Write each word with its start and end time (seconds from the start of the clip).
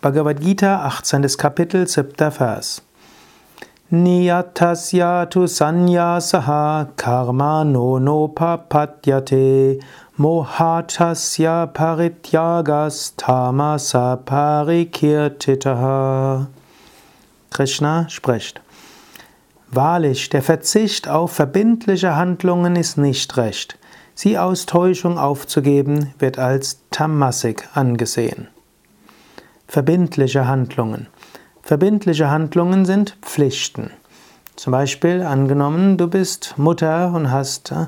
Bhagavad 0.00 0.40
Gita, 0.40 0.84
18. 0.84 1.26
Kapitel, 1.36 1.88
7. 1.88 2.30
Vers. 2.30 2.82
Niyatasya 3.90 5.28
tu 5.28 5.48
sanyasaha 5.48 6.94
karma 6.94 7.64
no 7.64 7.98
no 7.98 8.28
papadyate 8.28 9.82
mohatasya 10.16 11.72
parityagas 11.72 13.16
tamasa 13.16 14.16
parikirtitaha. 14.24 16.46
Krishna 17.50 18.08
spricht. 18.08 18.60
Wahrlich, 19.72 20.30
der 20.30 20.42
Verzicht 20.42 21.08
auf 21.08 21.32
verbindliche 21.32 22.14
Handlungen 22.14 22.76
ist 22.76 22.98
nicht 22.98 23.36
recht. 23.36 23.76
Sie 24.14 24.38
aus 24.38 24.66
Täuschung 24.66 25.18
aufzugeben, 25.18 26.14
wird 26.20 26.38
als 26.38 26.78
Tamasik 26.92 27.68
angesehen. 27.74 28.46
Verbindliche 29.70 30.48
Handlungen. 30.48 31.08
Verbindliche 31.62 32.30
Handlungen 32.30 32.86
sind 32.86 33.18
Pflichten. 33.20 33.90
Zum 34.56 34.70
Beispiel 34.70 35.20
angenommen, 35.20 35.98
du 35.98 36.08
bist 36.08 36.54
Mutter 36.56 37.12
und 37.12 37.30
hast 37.30 37.72
äh, 37.72 37.86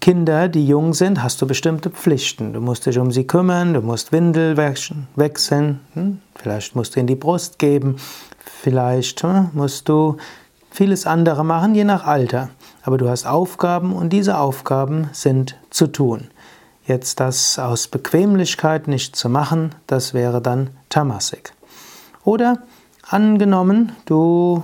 Kinder, 0.00 0.48
die 0.48 0.66
jung 0.66 0.92
sind, 0.92 1.22
hast 1.22 1.40
du 1.40 1.46
bestimmte 1.46 1.90
Pflichten. 1.90 2.52
Du 2.52 2.60
musst 2.60 2.86
dich 2.86 2.98
um 2.98 3.12
sie 3.12 3.24
kümmern, 3.24 3.72
du 3.72 3.82
musst 3.82 4.10
Windel 4.10 4.56
wechseln, 4.56 5.78
hm? 5.94 6.18
vielleicht 6.34 6.74
musst 6.74 6.96
du 6.96 7.00
in 7.00 7.06
die 7.06 7.14
Brust 7.14 7.60
geben, 7.60 7.94
vielleicht 8.44 9.22
äh, 9.22 9.42
musst 9.52 9.88
du 9.88 10.16
vieles 10.72 11.06
andere 11.06 11.44
machen, 11.44 11.76
je 11.76 11.84
nach 11.84 12.04
Alter. 12.04 12.50
Aber 12.82 12.98
du 12.98 13.08
hast 13.08 13.26
Aufgaben 13.26 13.94
und 13.94 14.12
diese 14.12 14.38
Aufgaben 14.38 15.08
sind 15.12 15.56
zu 15.70 15.86
tun. 15.86 16.30
Jetzt 16.86 17.18
das 17.20 17.58
aus 17.58 17.88
Bequemlichkeit 17.88 18.88
nicht 18.88 19.16
zu 19.16 19.30
machen, 19.30 19.74
das 19.86 20.12
wäre 20.12 20.42
dann 20.42 20.70
Tamasik. 20.90 21.54
Oder 22.24 22.58
angenommen, 23.08 23.92
du 24.04 24.62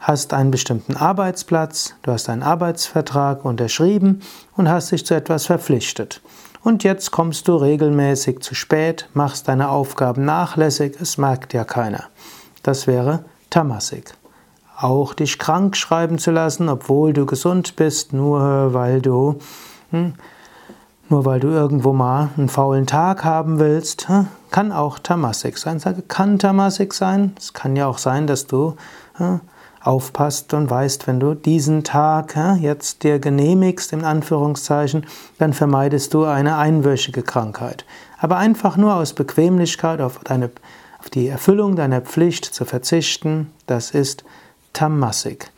hast 0.00 0.32
einen 0.32 0.50
bestimmten 0.50 0.96
Arbeitsplatz, 0.96 1.94
du 2.02 2.10
hast 2.10 2.28
einen 2.28 2.42
Arbeitsvertrag 2.42 3.44
unterschrieben 3.44 4.22
und 4.56 4.68
hast 4.68 4.90
dich 4.90 5.06
zu 5.06 5.14
etwas 5.14 5.46
verpflichtet. 5.46 6.20
Und 6.64 6.82
jetzt 6.82 7.12
kommst 7.12 7.46
du 7.46 7.54
regelmäßig 7.54 8.40
zu 8.40 8.56
spät, 8.56 9.08
machst 9.14 9.46
deine 9.46 9.68
Aufgaben 9.68 10.24
nachlässig, 10.24 10.96
es 11.00 11.16
merkt 11.16 11.54
ja 11.54 11.64
keiner. 11.64 12.04
Das 12.64 12.88
wäre 12.88 13.24
Tamasik. 13.50 14.14
Auch 14.76 15.14
dich 15.14 15.38
krank 15.38 15.76
schreiben 15.76 16.18
zu 16.18 16.32
lassen, 16.32 16.68
obwohl 16.68 17.12
du 17.12 17.24
gesund 17.24 17.76
bist, 17.76 18.12
nur 18.12 18.74
weil 18.74 19.00
du 19.00 19.38
hm, 19.92 20.14
nur 21.08 21.24
weil 21.24 21.40
du 21.40 21.48
irgendwo 21.48 21.92
mal 21.92 22.30
einen 22.36 22.48
faulen 22.48 22.86
Tag 22.86 23.24
haben 23.24 23.58
willst, 23.58 24.08
kann 24.50 24.72
auch 24.72 24.98
Tamasik 24.98 25.58
sein. 25.58 25.78
Sage, 25.78 26.02
kann 26.02 26.38
Tamasik 26.38 26.94
sein. 26.94 27.32
Es 27.38 27.52
kann 27.52 27.76
ja 27.76 27.86
auch 27.86 27.98
sein, 27.98 28.26
dass 28.26 28.46
du 28.46 28.76
aufpasst 29.86 30.52
und 30.52 30.68
weißt, 30.68 31.06
wenn 31.06 31.20
du 31.20 31.34
diesen 31.34 31.84
Tag 31.84 32.36
jetzt 32.60 33.04
dir 33.04 33.18
genehmigst, 33.18 33.92
in 33.92 34.04
Anführungszeichen, 34.04 35.06
dann 35.38 35.52
vermeidest 35.52 36.12
du 36.12 36.24
eine 36.24 36.56
einwöchige 36.56 37.22
Krankheit. 37.22 37.84
Aber 38.18 38.36
einfach 38.38 38.76
nur 38.76 38.94
aus 38.94 39.12
Bequemlichkeit 39.12 40.00
auf, 40.00 40.18
deine, 40.24 40.50
auf 40.98 41.08
die 41.10 41.28
Erfüllung 41.28 41.76
deiner 41.76 42.00
Pflicht 42.00 42.44
zu 42.44 42.64
verzichten, 42.64 43.52
das 43.66 43.92
ist 43.92 44.24
Tamasik. 44.72 45.50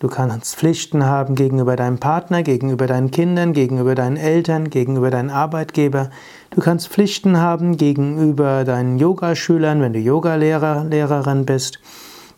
Du 0.00 0.06
kannst 0.06 0.54
Pflichten 0.54 1.04
haben 1.04 1.34
gegenüber 1.34 1.74
deinem 1.74 1.98
Partner, 1.98 2.44
gegenüber 2.44 2.86
deinen 2.86 3.10
Kindern, 3.10 3.52
gegenüber 3.52 3.96
deinen 3.96 4.16
Eltern, 4.16 4.70
gegenüber 4.70 5.10
deinen 5.10 5.30
Arbeitgeber. 5.30 6.10
Du 6.50 6.60
kannst 6.60 6.88
Pflichten 6.88 7.38
haben 7.38 7.76
gegenüber 7.76 8.64
deinen 8.64 8.98
Yogaschülern, 8.98 9.80
wenn 9.80 9.92
du 9.92 9.98
Yogalehrer, 9.98 10.84
Lehrerin 10.84 11.44
bist. 11.44 11.80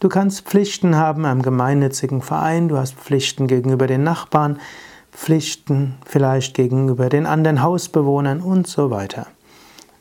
Du 0.01 0.09
kannst 0.09 0.47
Pflichten 0.47 0.97
haben 0.97 1.27
am 1.27 1.43
gemeinnützigen 1.43 2.23
Verein, 2.23 2.69
du 2.69 2.79
hast 2.79 2.95
Pflichten 2.95 3.47
gegenüber 3.47 3.87
den 3.87 4.05
Nachbarn, 4.05 4.59
Pflichten 5.13 5.97
vielleicht 6.07 6.55
gegenüber 6.55 7.11
den 7.11 7.27
anderen 7.27 7.61
Hausbewohnern 7.61 8.41
und 8.41 8.69
so 8.69 8.91
weiter. 8.91 9.27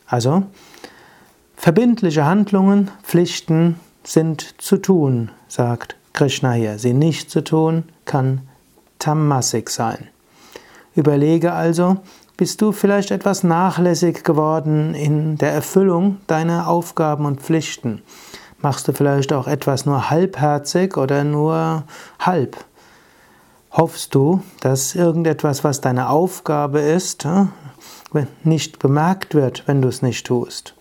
Also, 0.08 0.44
verbindliche 1.58 2.24
Handlungen, 2.24 2.90
Pflichten 3.03 3.78
sind 4.06 4.56
zu 4.62 4.78
tun, 4.78 5.31
sagt 5.50 5.98
Krishna 6.19 6.52
hier. 6.52 6.78
Sie 6.80 6.91
nicht 6.91 7.31
zu 7.31 7.46
tun, 7.46 7.85
kann 8.03 8.41
Tamasik 9.00 9.69
sein. 9.69 10.09
Überlege 10.94 11.53
also, 11.53 11.96
bist 12.35 12.62
du 12.62 12.74
vielleicht 12.74 13.12
etwas 13.12 13.44
nachlässig 13.44 14.25
geworden 14.25 14.96
in 14.96 15.38
der 15.38 15.53
Erfüllung 15.53 16.18
deiner 16.28 16.68
Aufgaben 16.68 17.25
und 17.25 17.40
Pflichten? 17.40 18.02
Machst 18.59 18.85
du 18.90 18.91
vielleicht 18.91 19.31
auch 19.31 19.47
etwas 19.47 19.85
nur 19.85 20.09
halbherzig 20.09 20.97
oder 20.97 21.24
nur 21.24 21.85
halb? 22.19 22.57
Hoffst 23.72 24.13
du, 24.13 24.44
dass 24.59 24.96
irgendetwas, 24.96 25.63
was 25.63 25.80
deine 25.80 26.09
Aufgabe 26.09 26.81
ist, 26.81 27.24
äh, 27.24 28.25
nicht 28.44 28.80
bemerkt 28.80 29.36
wird, 29.36 29.66
wenn 29.68 29.81
du 29.81 29.88
es 29.88 30.01
nicht 30.01 30.28
tust? 30.28 30.75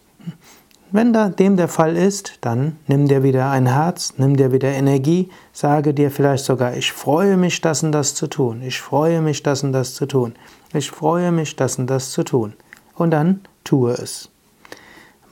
Wenn 0.91 1.13
dem 1.13 1.59
der 1.59 1.69
Fall 1.69 1.97
ist, 1.97 2.39
dann 2.41 2.79
nimm 2.87 3.09
dir 3.09 3.23
wieder 3.23 3.51
ein 3.51 3.67
Herz, 3.67 4.15
nimm 4.17 4.39
dir 4.39 4.53
wieder 4.53 4.71
Energie, 4.71 5.29
sage 5.53 5.93
dir 5.93 6.11
vielleicht 6.11 6.47
sogar, 6.47 6.75
ich 6.79 6.93
freue 6.93 7.37
mich, 7.37 7.61
das 7.61 7.83
und 7.83 7.93
das 7.93 8.15
zu 8.15 8.27
tun, 8.27 8.63
ich 8.63 8.81
freue 8.81 9.21
mich, 9.21 9.43
das 9.43 9.63
und 9.63 9.73
das 9.73 9.95
zu 9.95 10.07
tun, 10.07 10.35
ich 10.73 10.91
freue 10.91 11.31
mich, 11.31 11.57
das 11.57 11.79
und 11.79 11.89
das 11.89 12.11
zu 12.13 12.25
tun. 12.25 12.55
Und 12.95 13.11
dann 13.11 13.41
tue 13.65 13.93
es. 13.93 14.31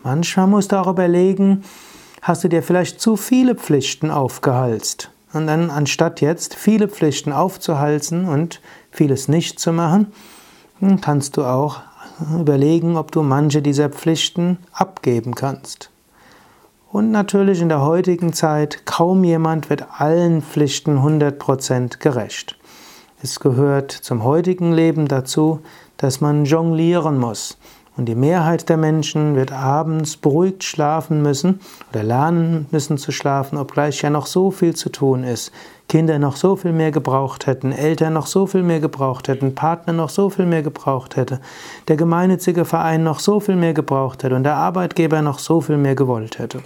Manchmal 0.03 0.47
musst 0.47 0.73
du 0.73 0.77
auch 0.77 0.89
überlegen, 0.89 1.65
hast 2.21 2.45
du 2.45 2.49
dir 2.49 2.63
vielleicht 2.63 3.01
zu 3.01 3.17
viele 3.17 3.55
Pflichten 3.55 4.11
aufgehalst? 4.11 5.11
Und 5.33 5.47
dann, 5.47 5.71
anstatt 5.71 6.21
jetzt 6.21 6.55
viele 6.55 6.87
Pflichten 6.87 7.33
aufzuhalsen 7.33 8.29
und 8.29 8.61
vieles 8.91 9.27
nicht 9.29 9.59
zu 9.59 9.73
machen, 9.73 10.13
kannst 11.01 11.39
du 11.39 11.45
auch 11.45 11.81
überlegen, 12.39 12.97
ob 12.97 13.13
du 13.13 13.23
manche 13.23 13.63
dieser 13.63 13.89
Pflichten 13.89 14.59
abgeben 14.73 15.35
kannst. 15.35 15.91
Und 16.91 17.11
natürlich 17.11 17.61
in 17.61 17.69
der 17.69 17.83
heutigen 17.83 18.33
Zeit, 18.33 18.87
kaum 18.87 19.25
jemand 19.25 19.69
wird 19.69 19.87
allen 19.99 20.41
Pflichten 20.41 20.99
100% 20.99 21.99
gerecht. 21.99 22.57
Es 23.23 23.41
gehört 23.41 23.91
zum 23.91 24.25
heutigen 24.25 24.73
Leben 24.73 25.09
dazu, 25.09 25.61
dass 25.97 26.21
man 26.21 26.45
jonglieren 26.45 27.19
muss. 27.19 27.59
Und 27.97 28.07
die 28.07 28.15
Mehrheit 28.15 28.69
der 28.69 28.77
Menschen 28.77 29.37
wird 29.37 29.53
abends 29.53 30.19
beruhigt 30.19 30.65
schlafen 30.65 31.23
müssen 31.23 31.61
oder 31.91 32.03
lernen 32.03 32.67
müssen 32.71 32.99
zu 32.99 33.11
schlafen, 33.11 33.57
obgleich 33.57 34.03
ja 34.03 34.11
noch 34.11 34.27
so 34.27 34.51
viel 34.51 34.77
zu 34.77 34.91
tun 34.91 35.25
ist. 35.25 35.51
Kinder 35.89 36.19
noch 36.19 36.37
so 36.37 36.57
viel 36.57 36.73
mehr 36.73 36.91
gebraucht 36.91 37.47
hätten, 37.47 37.73
Eltern 37.73 38.13
noch 38.13 38.27
so 38.27 38.47
viel 38.47 38.63
mehr 38.63 38.81
gebraucht 38.81 39.29
hätten, 39.29 39.55
Partner 39.55 39.95
noch 39.95 40.11
so 40.11 40.29
viel 40.29 40.45
mehr 40.45 40.63
gebraucht 40.63 41.17
hätte, 41.17 41.41
der 41.89 41.97
gemeinnützige 41.97 42.65
Verein 42.65 43.03
noch 43.03 43.21
so 43.21 43.41
viel 43.41 43.57
mehr 43.57 43.73
gebraucht 43.73 44.25
hätte 44.25 44.35
und 44.35 44.43
der 44.43 44.57
Arbeitgeber 44.57 45.23
noch 45.23 45.39
so 45.39 45.61
viel 45.61 45.79
mehr 45.79 45.95
gewollt 45.95 46.39
hätte. 46.39 46.61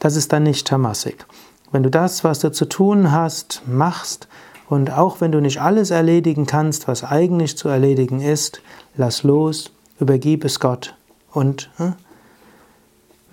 Das 0.00 0.16
ist 0.16 0.32
dann 0.32 0.42
nicht 0.42 0.66
Tamasik. 0.66 1.26
Wenn 1.70 1.82
du 1.82 1.90
das, 1.90 2.24
was 2.24 2.40
du 2.40 2.50
zu 2.50 2.64
tun 2.64 3.12
hast, 3.12 3.62
machst, 3.66 4.28
und 4.68 4.90
auch 4.90 5.20
wenn 5.20 5.32
du 5.32 5.40
nicht 5.40 5.60
alles 5.60 5.90
erledigen 5.90 6.46
kannst, 6.46 6.88
was 6.88 7.04
eigentlich 7.04 7.58
zu 7.58 7.68
erledigen 7.68 8.22
ist, 8.22 8.62
lass 8.96 9.22
los 9.22 9.70
übergib 10.02 10.44
es 10.44 10.58
Gott 10.58 10.94
und 11.30 11.70
äh, 11.78 11.92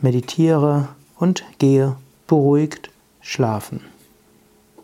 meditiere 0.01 0.89
und 1.17 1.43
gehe 1.57 1.95
beruhigt 2.27 2.91
schlafen. 3.21 3.81